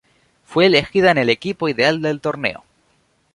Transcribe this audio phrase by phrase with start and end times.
[0.47, 2.63] Fue elegida en el equipo ideal del torneo.